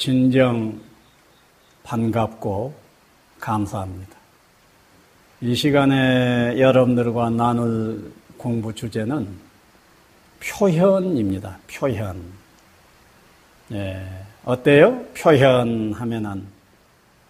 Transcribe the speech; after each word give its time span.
진정 0.00 0.80
반갑고 1.82 2.72
감사합니다. 3.38 4.16
이 5.42 5.54
시간에 5.54 6.58
여러분들과 6.58 7.28
나눌 7.28 8.10
공부 8.38 8.74
주제는 8.74 9.28
표현입니다. 10.42 11.58
표현. 11.70 12.18
네, 13.68 14.02
어때요? 14.42 15.04
표현하면은 15.12 16.46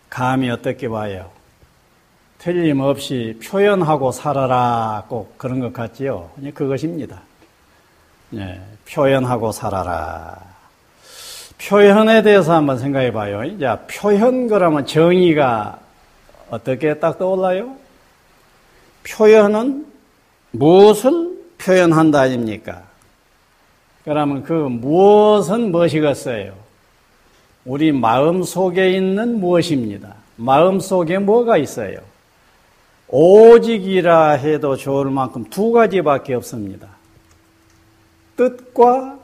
감이 0.08 0.48
어떻게 0.48 0.86
와요? 0.86 1.28
틀림없이 2.38 3.36
표현하고 3.42 4.12
살아라 4.12 5.06
꼭 5.08 5.36
그런 5.36 5.58
것 5.58 5.72
같지요? 5.72 6.30
그것입니다. 6.54 7.20
네, 8.30 8.62
표현하고 8.88 9.50
살아라. 9.50 10.59
표현에 11.66 12.22
대해서 12.22 12.54
한번 12.54 12.78
생각해 12.78 13.12
봐요. 13.12 13.44
이제 13.44 13.66
표현 13.86 14.48
그러면 14.48 14.86
정의가 14.86 15.78
어떻게 16.48 16.94
딱 16.98 17.18
떠올라요? 17.18 17.76
표현은 19.08 19.86
무엇을 20.52 21.30
표현한다 21.58 22.20
아닙니까? 22.20 22.82
그러면 24.04 24.42
그 24.42 24.52
무엇은 24.52 25.70
무엇이겠어요? 25.70 26.54
우리 27.66 27.92
마음 27.92 28.42
속에 28.42 28.92
있는 28.92 29.38
무엇입니다. 29.38 30.14
마음 30.36 30.80
속에 30.80 31.18
뭐가 31.18 31.58
있어요? 31.58 31.98
오직이라 33.08 34.30
해도 34.32 34.76
좋을 34.76 35.10
만큼 35.10 35.44
두 35.50 35.72
가지밖에 35.72 36.34
없습니다. 36.34 36.88
뜻과 38.36 39.18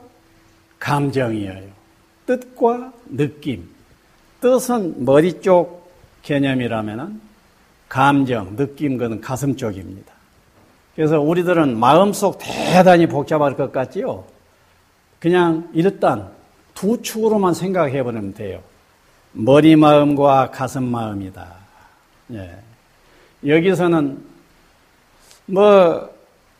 감정이에요. 0.77 1.76
뜻과 2.27 2.93
느낌. 3.09 3.67
뜻은 4.41 5.03
머리 5.03 5.41
쪽 5.41 5.89
개념이라면 6.21 7.19
감정, 7.89 8.55
느낌, 8.55 8.97
그는 8.97 9.21
가슴 9.21 9.55
쪽입니다. 9.55 10.13
그래서 10.95 11.19
우리들은 11.21 11.79
마음속 11.79 12.37
대단히 12.39 13.07
복잡할 13.07 13.55
것 13.55 13.71
같지요? 13.71 14.25
그냥 15.19 15.69
일단 15.73 16.29
두 16.73 17.01
축으로만 17.01 17.53
생각해 17.53 18.03
버리면 18.03 18.33
돼요. 18.33 18.61
머리 19.31 19.75
마음과 19.75 20.51
가슴 20.51 20.83
마음이다. 20.83 21.47
예. 22.33 22.55
여기서는 23.45 24.23
뭐 25.45 26.09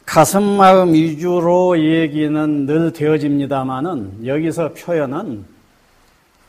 가슴 0.05 0.43
마음 0.43 0.93
위주로 0.93 1.77
얘기는 1.77 2.65
늘 2.65 2.93
되어집니다만은 2.93 4.25
여기서 4.25 4.73
표현은 4.73 5.56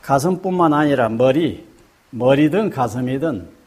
가슴뿐만 0.01 0.73
아니라 0.73 1.09
머리, 1.09 1.65
머리든 2.11 2.69
가슴이든 2.69 3.59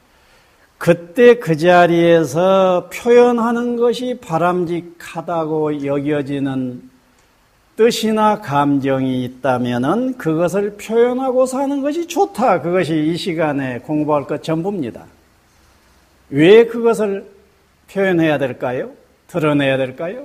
그때 0.79 1.39
그 1.39 1.57
자리에서 1.57 2.91
표현하는 2.93 3.77
것이 3.77 4.19
바람직하다고 4.21 5.87
여겨지는 5.87 6.91
뜻이나 7.77 8.41
감정이 8.41 9.25
있다면 9.25 10.19
그것을 10.19 10.77
표현하고 10.77 11.47
사는 11.47 11.81
것이 11.83 12.07
좋다. 12.07 12.63
그것이 12.63 12.97
이 12.97 13.17
시간에 13.17 13.79
공부할 13.79 14.27
것 14.27 14.43
전부입니다. 14.43 15.05
왜 16.31 16.67
그것을 16.67 17.31
표현해야 17.91 18.39
될까요? 18.39 18.91
드러내야 19.29 19.77
될까요? 19.77 20.25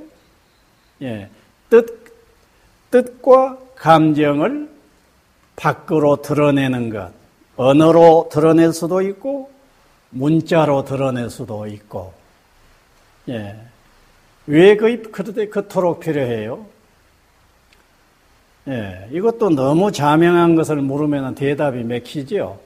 예. 1.02 1.30
뜻, 1.70 2.04
뜻과 2.92 3.58
감정을 3.76 4.70
밖으로 5.58 6.22
드러내는 6.22 6.90
것, 6.90 7.12
언어로 7.58 8.30
드러낼 8.32 8.72
수도 8.72 9.02
있고, 9.02 9.52
문자로 10.12 10.86
드러낼 10.86 11.30
수도 11.30 11.68
있고, 11.68 12.14
예. 13.28 13.56
왜 14.46 14.78
그, 14.78 15.12
그토록 15.50 16.00
필요해요? 16.00 16.66
예. 18.70 19.10
이것도 19.12 19.50
너무 19.50 19.92
자명한 19.92 20.56
것을 20.56 20.78
물으면 20.78 21.36
대답이 21.36 21.84
맥히지요? 21.84 22.58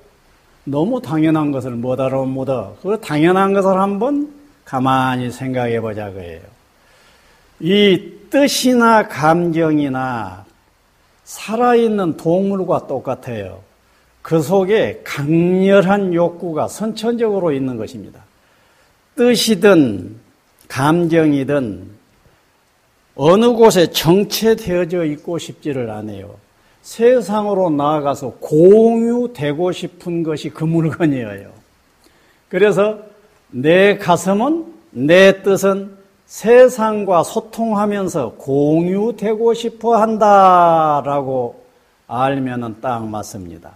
너무 0.63 1.01
당연한 1.01 1.51
것을 1.51 1.71
못 1.71 1.99
알아 1.99 2.21
묻어. 2.23 2.75
그 2.81 2.99
당연한 3.01 3.53
것을 3.53 3.79
한번 3.79 4.31
가만히 4.65 5.31
생각해 5.31 5.81
보자 5.81 6.11
그예요. 6.11 6.41
이 7.59 8.13
뜻이나 8.29 9.07
감정이나 9.07 10.45
살아있는 11.23 12.17
동물과 12.17 12.87
똑같아요. 12.87 13.61
그 14.21 14.41
속에 14.41 15.01
강렬한 15.03 16.13
욕구가 16.13 16.67
선천적으로 16.67 17.51
있는 17.51 17.77
것입니다. 17.77 18.23
뜻이든 19.15 20.15
감정이든 20.67 21.89
어느 23.15 23.53
곳에 23.53 23.91
정체되어져 23.91 25.05
있고 25.05 25.37
싶지를 25.37 25.89
않아요. 25.89 26.35
세상으로 26.81 27.69
나아가서 27.69 28.37
공유되고 28.39 29.71
싶은 29.71 30.23
것이 30.23 30.49
그 30.49 30.63
물건이에요. 30.63 31.51
그래서 32.49 32.99
내 33.49 33.97
가슴은 33.97 34.73
내 34.91 35.43
뜻은 35.43 36.00
세상과 36.31 37.23
소통하면서 37.23 38.35
공유되고 38.37 39.53
싶어 39.53 39.97
한다라고 39.97 41.61
알면은 42.07 42.77
딱 42.79 43.05
맞습니다. 43.05 43.71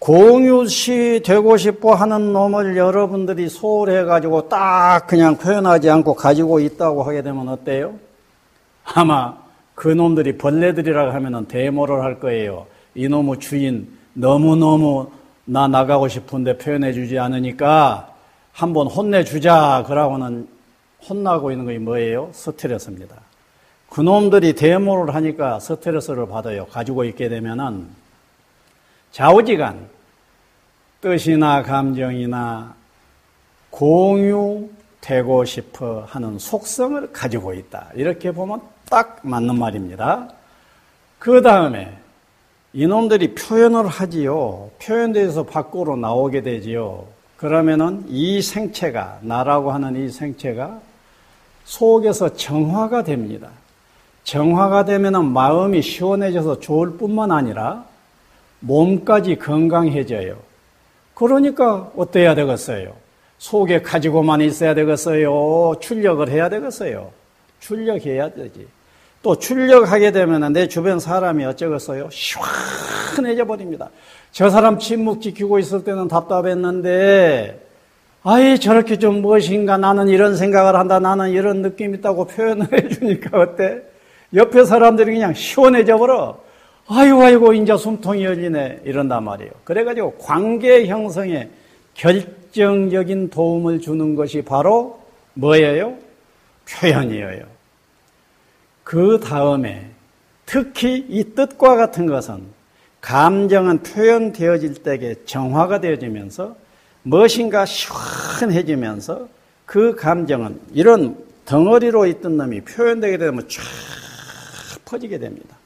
공유시 0.00 1.22
되고 1.24 1.56
싶어 1.56 1.94
하는 1.94 2.32
놈을 2.32 2.76
여러분들이 2.76 3.48
소홀해가지고 3.48 4.48
딱 4.48 5.06
그냥 5.06 5.38
표현하지 5.38 5.88
않고 5.88 6.14
가지고 6.14 6.58
있다고 6.58 7.04
하게 7.04 7.22
되면 7.22 7.48
어때요? 7.48 7.94
아마 8.82 9.36
그 9.76 9.86
놈들이 9.86 10.36
벌레들이라고 10.36 11.12
하면은 11.12 11.44
대모를 11.46 12.02
할 12.02 12.18
거예요. 12.18 12.66
이놈의 12.96 13.38
주인 13.38 13.88
너무너무 14.14 15.10
나 15.44 15.68
나가고 15.68 16.08
싶은데 16.08 16.58
표현해주지 16.58 17.20
않으니까 17.20 18.14
한번 18.50 18.88
혼내주자. 18.88 19.84
그러고는 19.86 20.57
혼나고 21.06 21.50
있는 21.50 21.64
것이 21.64 21.78
뭐예요? 21.78 22.30
스트레스입니다. 22.32 23.16
그놈들이 23.90 24.54
데모를 24.54 25.14
하니까 25.14 25.60
스트레스를 25.60 26.28
받아요. 26.28 26.66
가지고 26.66 27.04
있게 27.04 27.28
되면은 27.28 27.88
좌우지간 29.12 29.88
뜻이나 31.00 31.62
감정이나 31.62 32.74
공유되고 33.70 35.44
싶어 35.44 36.04
하는 36.06 36.38
속성을 36.38 37.12
가지고 37.12 37.54
있다. 37.54 37.90
이렇게 37.94 38.32
보면 38.32 38.60
딱 38.90 39.20
맞는 39.22 39.58
말입니다. 39.58 40.28
그 41.18 41.42
다음에 41.42 41.96
이놈들이 42.72 43.34
표현을 43.34 43.86
하지요. 43.86 44.70
표현돼서 44.82 45.44
밖으로 45.44 45.96
나오게 45.96 46.42
되지요. 46.42 47.06
그러면은 47.38 48.04
이 48.08 48.42
생체가, 48.42 49.20
나라고 49.22 49.70
하는 49.70 49.96
이 49.96 50.10
생체가 50.10 50.80
속에서 51.64 52.34
정화가 52.34 53.04
됩니다. 53.04 53.48
정화가 54.24 54.84
되면 54.84 55.32
마음이 55.32 55.80
시원해져서 55.80 56.58
좋을 56.58 56.96
뿐만 56.98 57.30
아니라 57.30 57.84
몸까지 58.60 59.36
건강해져요. 59.36 60.36
그러니까 61.14 61.90
어때야 61.96 62.34
되겠어요? 62.34 62.92
속에 63.38 63.82
가지고만 63.82 64.40
있어야 64.40 64.74
되겠어요? 64.74 65.76
출력을 65.80 66.28
해야 66.28 66.48
되겠어요? 66.48 67.12
출력해야 67.60 68.34
되지. 68.34 68.66
또 69.22 69.36
출력하게 69.36 70.12
되면 70.12 70.52
내 70.52 70.68
주변 70.68 71.00
사람이 71.00 71.44
어쩌겠어요? 71.44 72.08
시원해져 72.10 73.44
버립니다. 73.44 73.90
저 74.30 74.50
사람 74.50 74.78
침묵 74.78 75.20
지키고 75.20 75.58
있을 75.58 75.84
때는 75.84 76.08
답답했는데 76.08 77.68
아예 78.22 78.56
저렇게 78.56 78.98
좀 78.98 79.22
무엇인가 79.22 79.78
나는 79.78 80.08
이런 80.08 80.36
생각을 80.36 80.76
한다. 80.76 80.98
나는 80.98 81.30
이런 81.30 81.62
느낌 81.62 81.94
있다고 81.94 82.26
표현을 82.26 82.68
해주니까 82.72 83.38
어때? 83.38 83.82
옆에 84.34 84.64
사람들이 84.64 85.12
그냥 85.12 85.32
시원해져 85.34 85.96
버려. 85.96 86.38
아이고, 86.88 87.22
아이고, 87.22 87.52
이제 87.52 87.76
숨통이 87.76 88.24
열리네. 88.24 88.80
이런단 88.84 89.24
말이에요. 89.24 89.50
그래가지고 89.64 90.12
관계 90.18 90.86
형성에 90.86 91.48
결정적인 91.94 93.30
도움을 93.30 93.80
주는 93.80 94.14
것이 94.14 94.42
바로 94.42 94.98
뭐예요? 95.34 95.96
표현이에요. 96.68 97.57
그 98.88 99.20
다음에 99.20 99.90
특히 100.46 101.04
이 101.10 101.22
뜻과 101.34 101.76
같은 101.76 102.06
것은 102.06 102.40
감정은 103.02 103.82
표현되어질 103.82 104.76
때에 104.76 105.14
정화가 105.26 105.82
되어지면서 105.82 106.56
무엇인가 107.02 107.66
시원해지면서 107.66 109.28
그 109.66 109.94
감정은 109.94 110.58
이런 110.72 111.22
덩어리로 111.44 112.06
있던 112.06 112.38
놈이 112.38 112.62
표현되게 112.62 113.18
되면 113.18 113.46
쫙 113.46 113.62
퍼지게 114.86 115.18
됩니다. 115.18 115.58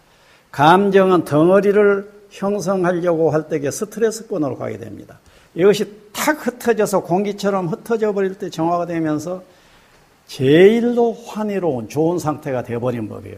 감정은 0.51 1.25
덩어리를 1.25 2.11
형성하려고 2.29 3.31
할 3.31 3.49
때에 3.49 3.71
스트레스권으로 3.71 4.59
가게 4.59 4.79
됩니다. 4.79 5.21
이것이 5.55 5.89
탁 6.13 6.45
흩어져서 6.45 7.05
공기처럼 7.05 7.69
흩어져 7.69 8.11
버릴 8.11 8.35
때 8.35 8.51
정화가 8.51 8.87
되면서 8.87 9.45
제일로 10.33 11.13
환희로운 11.27 11.91
좋은 11.91 12.19
상태가 12.19 12.63
되어버린 12.63 13.07
법이에요. 13.07 13.37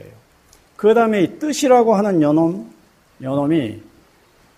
그 0.76 0.94
다음에 0.94 1.38
뜻이라고 1.40 1.96
하는 1.96 2.22
요놈, 2.22 2.70
요놈이 3.20 3.82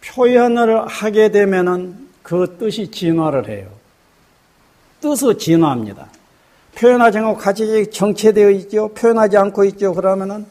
표현을 0.05 0.87
하게 0.87 1.31
되면은 1.31 1.97
그 2.23 2.57
뜻이 2.59 2.91
진화를 2.91 3.49
해요. 3.49 3.69
뜻은 5.01 5.39
진화합니다. 5.39 6.09
표현하지 6.75 7.19
않고 7.19 7.39
같이 7.39 7.91
정체되어 7.91 8.51
있죠. 8.51 8.89
표현하지 8.89 9.39
않고 9.39 9.65
있죠. 9.65 9.95
그러면은 9.95 10.45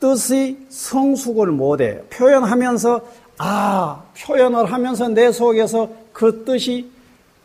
뜻이 0.00 0.56
성숙을 0.70 1.48
못해. 1.48 2.00
표현하면서 2.08 3.02
아 3.36 4.02
표현을 4.18 4.72
하면서 4.72 5.08
내 5.08 5.30
속에서 5.30 5.90
그 6.14 6.42
뜻이 6.46 6.90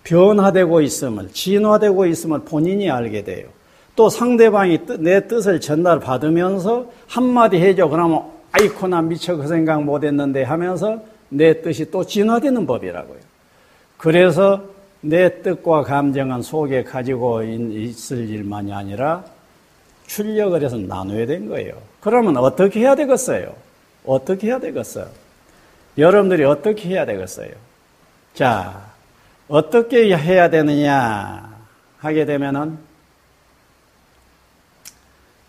변화되고 0.05 0.79
있음을 0.79 1.33
진화되고 1.33 2.05
있음을 2.05 2.39
본인이 2.45 2.89
알게 2.89 3.25
돼요. 3.25 3.56
또 3.97 4.09
상대방이 4.09 4.85
내 4.99 5.27
뜻을 5.27 5.59
전달 5.59 5.99
받으면서 5.99 6.85
한마디 7.07 7.57
해줘. 7.57 7.87
그러면 7.87 8.25
아이코 8.51 8.87
나 8.87 9.01
미처 9.01 9.35
그 9.35 9.47
생각 9.47 9.83
못했는데 9.83 10.43
하면서 10.43 11.01
내 11.29 11.61
뜻이 11.63 11.89
또 11.89 12.05
진화되는 12.05 12.67
법이라고요. 12.67 13.17
그래서 13.97 14.61
내 15.01 15.41
뜻과 15.41 15.81
감정은 15.81 16.43
속에 16.43 16.83
가지고 16.83 17.41
있을 17.41 18.29
일만이 18.29 18.71
아니라 18.71 19.25
출력을 20.05 20.63
해서 20.63 20.77
나눠야 20.77 21.25
된 21.25 21.49
거예요. 21.49 21.73
그러면 21.99 22.37
어떻게 22.37 22.81
해야 22.81 22.93
되겠어요? 22.93 23.51
어떻게 24.05 24.47
해야 24.47 24.59
되겠어요? 24.59 25.07
여러분들이 25.97 26.43
어떻게 26.43 26.89
해야 26.89 27.03
되겠어요? 27.07 27.49
자, 28.35 28.79
어떻게 29.47 30.15
해야 30.15 30.51
되느냐 30.51 31.49
하게 31.97 32.25
되면은 32.25 32.86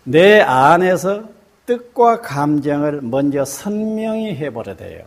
내 0.09 0.39
안에서 0.39 1.21
뜻과 1.67 2.21
감정을 2.21 3.01
먼저 3.03 3.45
선명히 3.45 4.35
해버려야 4.35 4.75
돼요. 4.75 5.03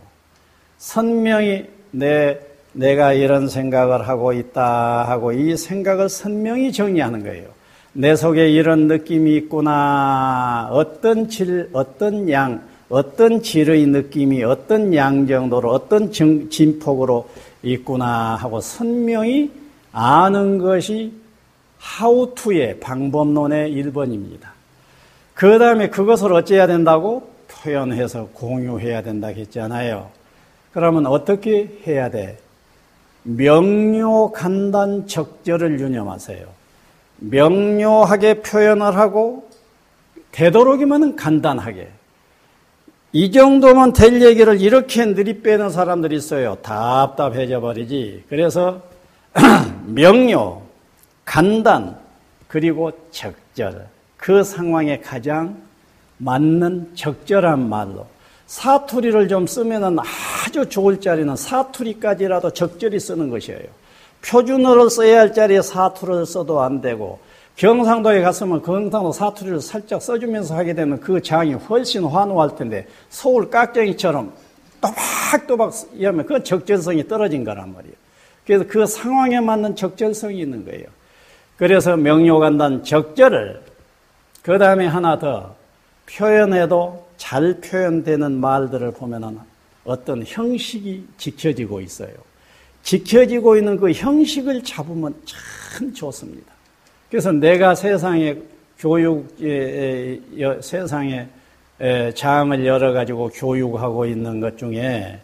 선명히 0.77 1.67
내 1.91 2.39
내가 2.71 3.11
이런 3.11 3.49
생각을 3.49 4.07
하고 4.07 4.31
있다 4.31 5.03
하고 5.03 5.33
이 5.33 5.57
생각을 5.57 6.07
선명히 6.07 6.71
정리하는 6.71 7.21
거예요. 7.21 7.49
내 7.91 8.15
속에 8.15 8.49
이런 8.49 8.87
느낌이 8.87 9.35
있구나. 9.35 10.69
어떤 10.71 11.27
질, 11.27 11.69
어떤 11.73 12.29
양, 12.29 12.61
어떤 12.87 13.41
질의 13.41 13.85
느낌이 13.87 14.41
어떤 14.45 14.95
양 14.95 15.27
정도로 15.27 15.69
어떤 15.69 16.13
진폭으로 16.13 17.27
있구나 17.61 18.35
하고 18.35 18.61
선명히 18.61 19.51
아는 19.91 20.59
것이 20.59 21.11
하우투의 21.77 22.79
방법론의 22.79 23.73
1번입니다. 23.73 24.53
그 25.33 25.57
다음에 25.59 25.89
그것을 25.89 26.33
어찌해야 26.33 26.67
된다고? 26.67 27.29
표현해서 27.47 28.29
공유해야 28.33 29.01
된다 29.01 29.27
했잖아요. 29.27 30.09
그러면 30.71 31.05
어떻게 31.05 31.79
해야 31.87 32.09
돼? 32.09 32.37
명료 33.23 34.31
간단 34.31 35.07
적절을 35.07 35.79
유념하세요. 35.79 36.45
명료하게 37.17 38.41
표현을 38.41 38.95
하고 38.97 39.49
되도록이면 40.31 41.15
간단하게. 41.15 41.89
이 43.13 43.31
정도만 43.31 43.93
될 43.93 44.21
얘기를 44.23 44.59
이렇게 44.59 45.05
느리빼는 45.05 45.69
사람들이 45.69 46.15
있어요. 46.15 46.55
답답해져 46.55 47.61
버리지. 47.61 48.25
그래서 48.27 48.81
명료, 49.85 50.63
간단, 51.23 51.95
그리고 52.47 52.91
적절. 53.11 53.92
그 54.23 54.41
상황에 54.41 54.99
가장 54.99 55.61
맞는 56.17 56.91
적절한 56.95 57.67
말로 57.67 58.07
사투리를 58.45 59.27
좀 59.27 59.45
쓰면은 59.45 59.97
아주 59.99 60.69
좋을 60.69 61.01
자리는 61.01 61.35
사투리까지라도 61.35 62.51
적절히 62.51 63.01
쓰는 63.01 63.29
것이에요. 63.29 63.59
표준어를 64.25 64.89
써야 64.89 65.19
할 65.19 65.33
자리에 65.33 65.61
사투리를 65.61 66.25
써도 66.25 66.61
안 66.61 66.79
되고 66.79 67.19
경상도에 67.57 68.21
갔으면 68.21 68.61
경상도 68.61 69.11
사투리를 69.11 69.59
살짝 69.59 70.01
써주면서 70.01 70.55
하게 70.55 70.73
되면 70.73 71.01
그 71.01 71.21
장이 71.21 71.55
훨씬 71.55 72.05
환호할 72.05 72.55
텐데 72.55 72.87
서울 73.09 73.49
깍쟁이처럼 73.49 74.31
또박또박 74.79 75.73
이러면 75.95 76.25
그 76.25 76.41
적절성이 76.41 77.09
떨어진 77.09 77.43
거란 77.43 77.73
말이에요. 77.73 77.95
그래서 78.45 78.63
그 78.69 78.85
상황에 78.85 79.41
맞는 79.41 79.75
적절성이 79.75 80.39
있는 80.39 80.63
거예요. 80.63 80.85
그래서 81.57 81.97
명료간단 81.97 82.85
적절을 82.85 83.72
그 84.43 84.59
다음에 84.59 84.85
하나 84.85 85.17
더 85.17 85.55
표현해도 86.05 87.07
잘 87.17 87.61
표현되는 87.61 88.33
말들을 88.33 88.91
보면은 88.91 89.39
어떤 89.85 90.23
형식이 90.25 91.07
지켜지고 91.17 91.79
있어요. 91.81 92.11
지켜지고 92.83 93.55
있는 93.55 93.77
그 93.77 93.91
형식을 93.91 94.63
잡으면 94.63 95.15
참 95.25 95.93
좋습니다. 95.93 96.51
그래서 97.09 97.31
내가 97.31 97.73
세상에 97.73 98.37
교육, 98.77 99.33
세상에 100.61 101.27
장을 102.13 102.65
열어 102.65 102.91
가지고 102.91 103.29
교육하고 103.29 104.05
있는 104.05 104.41
것 104.41 104.57
중에 104.57 105.19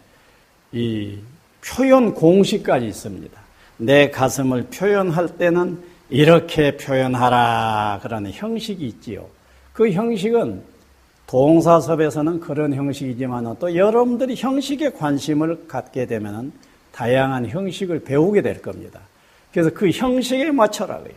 이 0.72 1.18
표현 1.62 2.14
공식까지 2.14 2.88
있습니다. 2.88 3.38
내 3.76 4.10
가슴을 4.10 4.68
표현할 4.68 5.38
때는 5.38 5.89
이렇게 6.10 6.76
표현하라. 6.78 8.00
그러는 8.02 8.32
형식이 8.32 8.86
있지요. 8.88 9.28
그 9.74 9.92
형식은 9.92 10.64
동사섭에서는 11.28 12.40
그런 12.40 12.74
형식이지만 12.74 13.56
또 13.60 13.76
여러분들이 13.76 14.36
형식에 14.36 14.90
관심을 14.90 15.68
갖게 15.68 16.08
되면 16.08 16.52
다양한 16.92 17.48
형식을 17.48 18.04
배우게 18.04 18.42
될 18.42 18.62
겁니다. 18.62 19.00
그래서 19.54 19.70
그 19.70 19.90
형식에 19.90 20.52
맞춰라고요. 20.52 21.14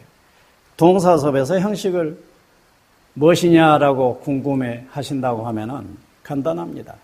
동사섭에서 0.77 1.59
형식을 1.61 2.19
무엇이냐라고 3.15 4.21
궁금해 4.21 4.85
하신다고 4.91 5.47
하면은 5.47 5.97
간단합니다. 6.23 6.95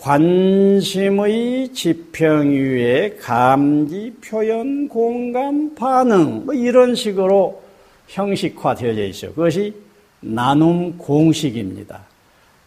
관심의 0.00 1.74
지평 1.74 2.52
위에 2.52 3.16
감지, 3.20 4.14
표현, 4.24 4.88
공감, 4.88 5.74
반응 5.74 6.46
뭐 6.46 6.54
이런 6.54 6.94
식으로 6.94 7.62
형식화 8.08 8.76
되어져 8.76 9.04
있어요. 9.04 9.34
그것이 9.34 9.74
나눔 10.20 10.96
공식입니다. 10.96 12.00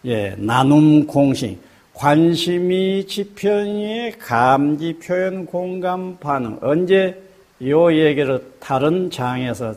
예, 0.05 0.35
나눔 0.37 1.07
공식. 1.07 1.57
관심이 1.95 3.07
지평의 3.07 4.19
감지, 4.19 4.99
표현, 4.99 5.47
공감, 5.47 6.17
반응. 6.17 6.59
언제 6.61 7.19
이 7.59 7.71
얘기를 7.71 8.43
다른 8.59 9.09
장에서 9.09 9.73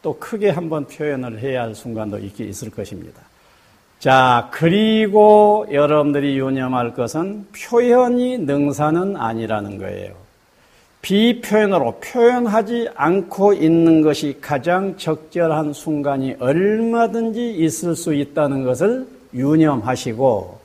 또 0.00 0.16
크게 0.16 0.50
한번 0.50 0.86
표현을 0.86 1.40
해야 1.40 1.62
할 1.62 1.74
순간도 1.74 2.18
있을 2.18 2.70
것입니다. 2.70 3.29
자, 4.00 4.48
그리고 4.50 5.66
여러분들이 5.70 6.38
유념할 6.38 6.94
것은 6.94 7.46
표현이 7.52 8.38
능사는 8.38 9.14
아니라는 9.14 9.76
거예요. 9.76 10.14
비표현으로 11.02 12.00
표현하지 12.00 12.88
않고 12.94 13.52
있는 13.52 14.00
것이 14.00 14.38
가장 14.40 14.96
적절한 14.96 15.74
순간이 15.74 16.36
얼마든지 16.40 17.56
있을 17.56 17.94
수 17.94 18.14
있다는 18.14 18.64
것을 18.64 19.06
유념하시고 19.34 20.58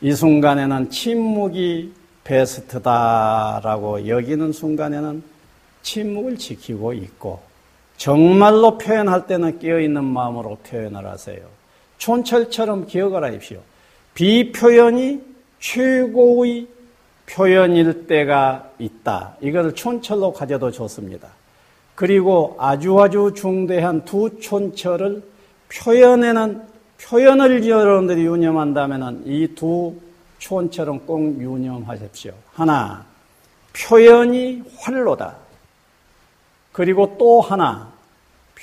이 0.00 0.12
순간에는 0.12 0.88
침묵이 0.88 1.92
베스트다라고 2.24 4.08
여기는 4.08 4.52
순간에는 4.52 5.22
침묵을 5.82 6.38
지키고 6.38 6.94
있고 6.94 7.40
정말로 7.98 8.78
표현할 8.78 9.26
때는 9.26 9.58
깨어있는 9.58 10.02
마음으로 10.02 10.56
표현을 10.66 11.06
하세요. 11.06 11.57
촌철처럼 11.98 12.86
기억을 12.86 13.24
하십시오. 13.24 13.60
비표현이 14.14 15.20
최고의 15.60 16.66
표현일 17.26 18.06
때가 18.06 18.70
있다. 18.78 19.36
이것을 19.40 19.74
촌철로 19.74 20.32
가져도 20.32 20.70
좋습니다. 20.70 21.28
그리고 21.94 22.56
아주 22.58 22.98
아주 23.00 23.32
중대한 23.36 24.04
두 24.04 24.40
촌철을 24.40 25.22
표현에는 25.72 26.62
표현을 27.00 27.68
여러분들이 27.68 28.24
유념한다면 28.24 29.22
이 29.26 29.48
두 29.54 29.94
촌철은 30.38 31.06
꼭 31.06 31.20
유념하십시오. 31.40 32.32
하나, 32.54 33.04
표현이 33.72 34.62
활로다. 34.78 35.36
그리고 36.72 37.16
또 37.18 37.40
하나, 37.40 37.92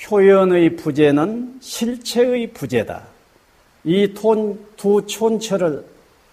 표현의 0.02 0.76
부재는 0.76 1.58
실체의 1.60 2.48
부재다. 2.48 3.02
이 3.86 4.12
두 4.12 5.06
촌철을 5.06 5.84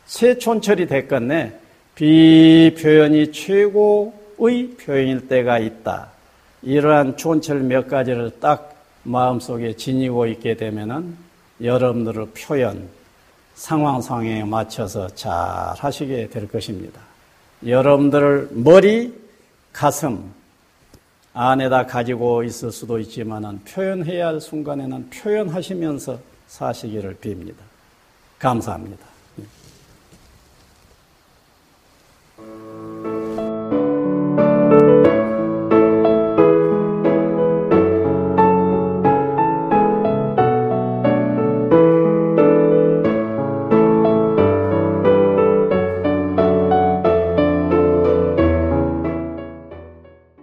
새촌철이 0.06 0.88
됐겠네. 0.88 1.60
비 1.94 2.76
표현이 2.82 3.32
최고의 3.32 4.72
표현일 4.72 5.28
때가 5.28 5.60
있다. 5.60 6.10
이러한 6.64 7.16
촌철 7.16 7.60
몇 7.60 7.88
가지를 7.88 8.32
딱 8.40 8.74
마음속에 9.04 9.76
지니고 9.76 10.26
있게 10.26 10.56
되면은 10.56 11.16
여러분들의 11.62 12.28
표현, 12.36 12.90
상황 13.54 14.02
상황에 14.02 14.44
맞춰서 14.44 15.08
잘 15.10 15.32
하시게 15.78 16.30
될 16.30 16.48
것입니다. 16.48 17.00
여러분들 17.66 18.50
머리, 18.52 19.14
가슴 19.72 20.32
안에다 21.34 21.86
가지고 21.86 22.44
있을 22.44 22.72
수도 22.72 22.98
있지만은 22.98 23.60
표현해야 23.66 24.28
할 24.28 24.42
순간에는 24.42 25.12
표현하시면서 25.12 26.33
사시기를 26.54 27.16
빕니다. 27.16 27.56
감사합니다. 28.38 29.13